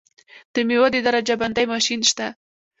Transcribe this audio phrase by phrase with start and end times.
[0.53, 2.27] د میوو د درجه بندۍ ماشین شته؟